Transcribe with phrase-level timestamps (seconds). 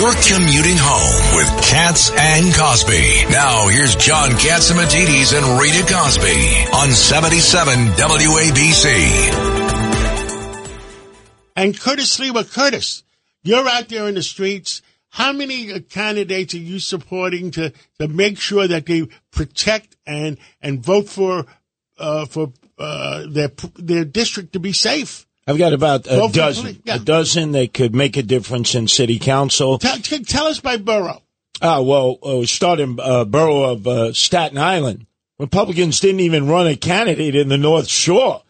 [0.00, 3.26] You're commuting home with Cats and Cosby.
[3.28, 8.86] Now here's John Catsimatidis and Rita Cosby on 77 WABC.
[11.54, 13.02] And Curtis Sliwa Curtis,
[13.42, 14.80] you're out there in the streets.
[15.10, 20.38] How many uh, candidates are you supporting to, to make sure that they protect and,
[20.62, 21.44] and vote for,
[21.98, 25.26] uh, for, uh, their, their district to be safe?
[25.50, 26.94] I've got about a for dozen, yeah.
[26.94, 29.78] a dozen that could make a difference in city council.
[29.78, 31.22] Tell, tell us by borough.
[31.60, 35.06] Ah, well, uh, starting uh, borough of uh, Staten Island,
[35.40, 38.42] Republicans didn't even run a candidate in the North Shore.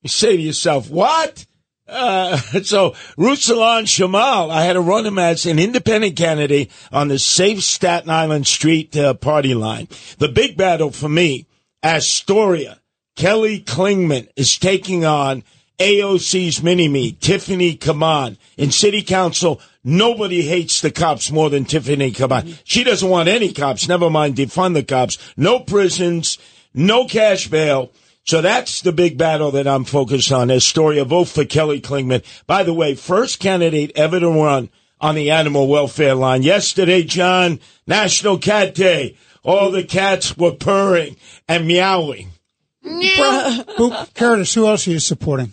[0.00, 1.44] You say to yourself, what?
[1.86, 7.18] Uh, so Ruslan Shamal, I had to run him as an independent candidate on the
[7.18, 9.88] safe Staten Island street uh, party line.
[10.18, 11.46] The big battle for me,
[11.82, 12.80] Astoria,
[13.14, 15.44] Kelly Klingman is taking on
[15.78, 18.38] AOC's mini-me, Tiffany Cabán.
[18.56, 22.58] In city council, nobody hates the cops more than Tiffany Cabán.
[22.64, 25.18] She doesn't want any cops, never mind defund the cops.
[25.36, 26.38] No prisons,
[26.72, 27.92] no cash bail.
[28.24, 30.50] So that's the big battle that I'm focused on.
[30.50, 32.24] Astoria, vote for Kelly Klingman.
[32.46, 34.68] By the way, first candidate ever to run
[35.00, 36.42] on the animal welfare line.
[36.42, 39.16] Yesterday, John, National Cat Day.
[39.44, 41.16] All the cats were purring
[41.46, 42.30] and meowing.
[42.82, 45.52] Who, Curtis, who else are you supporting?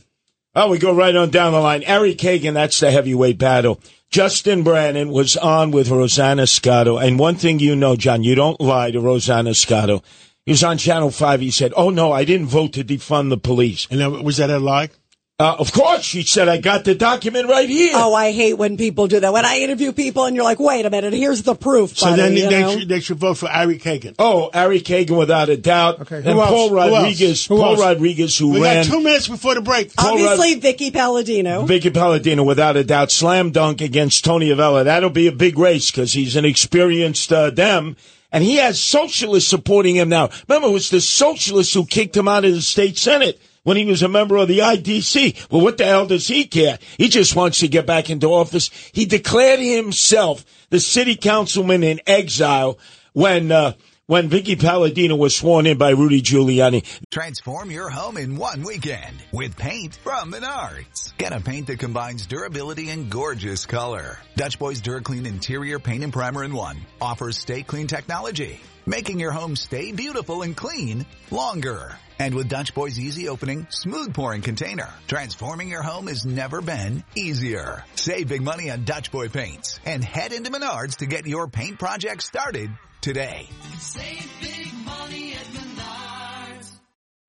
[0.56, 1.84] Oh, we go right on down the line.
[1.84, 3.82] Ari Kagan, that's the heavyweight battle.
[4.12, 7.00] Justin Brannan was on with Rosanna Scotto.
[7.00, 10.04] And one thing you know, John, you don't lie to Rosanna Scotto.
[10.46, 11.42] He was on Channel 5.
[11.42, 13.88] He said, Oh, no, I didn't vote to defund the police.
[13.90, 14.92] And was that a lie?
[15.40, 17.94] Uh, of course, she said, I got the document right here.
[17.96, 19.34] Oh, I hate when people do that.
[19.34, 21.98] When I interview people and you're like, wait a minute, here's the proof.
[21.98, 24.14] So buddy, then you they should, they should vote for Ari Kagan.
[24.20, 26.02] Oh, Ari Kagan, without a doubt.
[26.02, 26.50] Okay, and else?
[26.50, 26.92] Paul else?
[26.92, 27.80] Rodriguez, Who Paul else?
[27.80, 29.96] Rodriguez, who We ran got two minutes before the break.
[29.96, 31.66] Paul Obviously, Vicky Palladino.
[31.66, 34.84] Vicky Palladino, without a doubt, slam dunk against Tony Avella.
[34.84, 37.96] That'll be a big race because he's an experienced uh, dem.
[38.32, 40.30] And he has socialists supporting him now.
[40.48, 43.86] Remember, it was the socialists who kicked him out of the state senate when he
[43.86, 45.50] was a member of the IDC.
[45.50, 46.80] Well, what the hell does he care?
[46.98, 48.70] He just wants to get back into office.
[48.94, 52.78] He declared himself the city councilman in exile
[53.14, 53.74] when uh,
[54.06, 56.84] when Vicky Palladino was sworn in by Rudy Giuliani.
[57.10, 61.16] Transform your home in one weekend with paint from Menards.
[61.18, 64.20] Get a paint that combines durability and gorgeous color.
[64.36, 69.32] Dutch Boys DuraClean Interior Paint and Primer in One offers stay clean technology, making your
[69.32, 71.98] home stay beautiful and clean longer.
[72.20, 77.04] And with Dutch Boy's easy opening, smooth pouring container, transforming your home has never been
[77.16, 77.84] easier.
[77.96, 81.80] Save big money on Dutch Boy paints and head into Menards to get your paint
[81.80, 82.70] project started
[83.02, 83.50] today.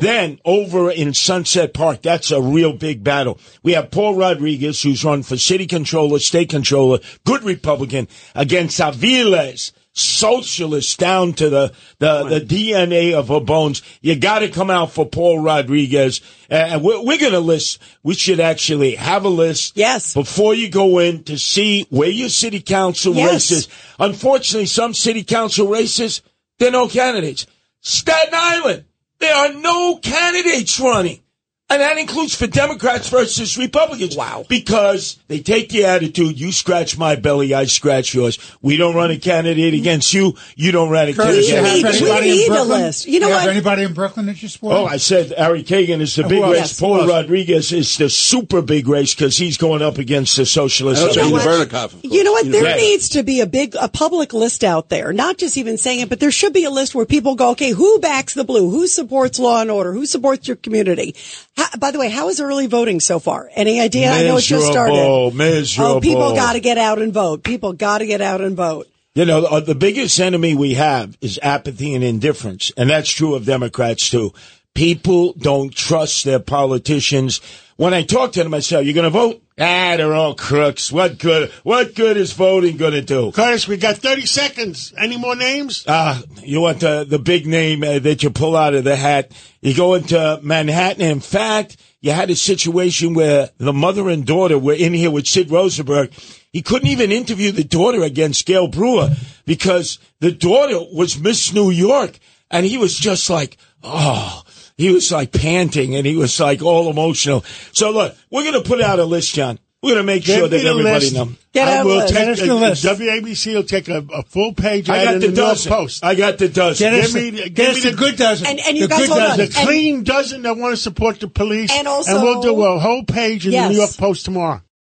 [0.00, 3.38] Then over in Sunset Park, that's a real big battle.
[3.62, 9.72] We have Paul Rodriguez, who's run for city controller, state controller, good Republican, against Aviles,
[9.94, 13.80] socialist down to the, the, the DNA of her bones.
[14.02, 16.20] You gotta come out for Paul Rodriguez.
[16.50, 19.76] Uh, And we're, we're gonna list, we should actually have a list.
[19.76, 20.12] Yes.
[20.14, 23.32] Before you go in to see where your city council Yes.
[23.32, 23.68] races.
[23.98, 26.22] Unfortunately, some city council races,
[26.58, 27.46] there are no candidates.
[27.80, 28.84] Staten Island,
[29.20, 31.20] there are no candidates running.
[31.70, 34.14] And that includes for Democrats versus Republicans.
[34.16, 34.44] Wow.
[34.48, 38.38] Because they take the attitude, you scratch my belly, I scratch yours.
[38.60, 41.80] We don't run a candidate against you, you don't run a Curtis, candidate have need-
[41.80, 42.80] against we anybody need in a Brooklyn?
[42.82, 43.06] list.
[43.08, 43.48] You know have what?
[43.48, 44.74] anybody in Brooklyn that you support?
[44.76, 46.52] Oh, I said Ari Kagan is the big else?
[46.52, 46.60] race.
[46.60, 47.08] Yes, Paul?
[47.08, 51.02] Rodriguez is the super big race because he's going up against the socialists.
[51.02, 51.42] That's know what?
[51.46, 51.94] Bernikoff.
[52.02, 52.44] You know what?
[52.52, 52.76] There Yeah.
[52.76, 55.14] needs to be a big, a public list out there.
[55.14, 57.70] Not just even saying it, but there should be a list where people go, okay,
[57.70, 58.68] who backs the blue?
[58.70, 59.92] Who supports law and order?
[59.94, 61.16] Who supports your community?
[61.56, 63.50] How, by the way, how is early voting so far?
[63.54, 64.10] Any idea?
[64.10, 65.36] I know it just Miserable, started.
[65.36, 65.92] miserable.
[65.92, 67.44] Oh, people got to get out and vote.
[67.44, 68.88] People got to get out and vote.
[69.14, 72.72] You know, uh, the biggest enemy we have is apathy and indifference.
[72.76, 74.32] And that's true of Democrats too.
[74.74, 77.40] People don't trust their politicians.
[77.76, 79.40] When I talk to them, I say, are you going to vote?
[79.56, 80.90] Ah, they're all crooks.
[80.90, 83.30] What good, what good is voting going to do?
[83.30, 84.92] Curtis, we got 30 seconds.
[84.98, 85.84] Any more names?
[85.86, 89.30] Ah, you want the, the big name uh, that you pull out of the hat.
[89.60, 91.02] You go into Manhattan.
[91.02, 95.28] In fact, you had a situation where the mother and daughter were in here with
[95.28, 96.12] Sid Rosenberg.
[96.52, 99.10] He couldn't even interview the daughter against Gale Brewer
[99.46, 102.18] because the daughter was Miss New York.
[102.50, 104.42] And he was just like, oh,
[104.76, 107.44] he was like panting and he was like all emotional.
[107.72, 109.58] So look, we're going to put out a list, John.
[109.82, 111.36] We're going to make sure Give me that everybody knows.
[111.52, 112.14] Get I out will list.
[112.14, 112.84] take Get the list.
[112.86, 115.70] WABC will take a, a full page I got in the the dozen.
[115.72, 116.02] Post.
[116.02, 116.90] I got the dozen.
[116.90, 118.46] Get us, Give me the, the- get give us me the the- good dozen.
[118.46, 119.28] And- and you the guys good hold on.
[119.38, 119.46] dozen.
[119.46, 121.70] the clean dozen that want to support the police.
[121.70, 123.66] And also- and we'll do a whole page in Yes.
[123.68, 124.62] the New York Post tomorrow.